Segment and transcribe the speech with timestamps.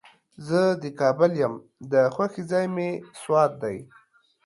[0.47, 1.53] زه د کابل یم،
[1.91, 2.89] د خوښې ځای مې
[3.21, 3.77] سوات دی.